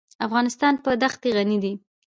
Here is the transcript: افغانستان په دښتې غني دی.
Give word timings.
افغانستان 0.27 0.73
په 0.83 0.89
دښتې 1.01 1.29
غني 1.37 1.57
دی. 1.63 1.73